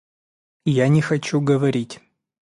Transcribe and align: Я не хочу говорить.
Я 0.65 0.87
не 0.89 0.99
хочу 1.03 1.41
говорить. 1.41 1.99